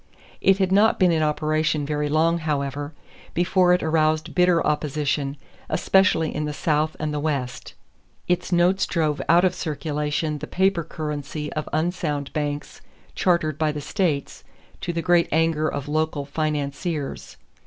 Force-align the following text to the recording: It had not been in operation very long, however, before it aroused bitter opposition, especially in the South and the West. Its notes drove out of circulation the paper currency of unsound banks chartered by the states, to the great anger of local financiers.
It 0.41 0.57
had 0.57 0.71
not 0.71 0.97
been 0.97 1.11
in 1.11 1.21
operation 1.21 1.85
very 1.85 2.09
long, 2.09 2.39
however, 2.39 2.91
before 3.35 3.71
it 3.71 3.83
aroused 3.83 4.33
bitter 4.33 4.65
opposition, 4.65 5.37
especially 5.69 6.35
in 6.35 6.45
the 6.45 6.53
South 6.55 6.95
and 6.99 7.13
the 7.13 7.19
West. 7.19 7.75
Its 8.27 8.51
notes 8.51 8.87
drove 8.87 9.21
out 9.29 9.45
of 9.45 9.53
circulation 9.53 10.39
the 10.39 10.47
paper 10.47 10.83
currency 10.83 11.53
of 11.53 11.69
unsound 11.71 12.33
banks 12.33 12.81
chartered 13.13 13.59
by 13.59 13.71
the 13.71 13.79
states, 13.79 14.43
to 14.79 14.91
the 14.91 15.03
great 15.03 15.29
anger 15.31 15.67
of 15.67 15.87
local 15.87 16.25
financiers. 16.25 17.37